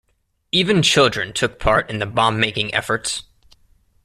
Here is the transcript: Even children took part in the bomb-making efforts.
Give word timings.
Even 0.51 0.81
children 0.81 1.31
took 1.31 1.59
part 1.59 1.87
in 1.87 1.99
the 1.99 2.07
bomb-making 2.07 2.73
efforts. 2.73 3.21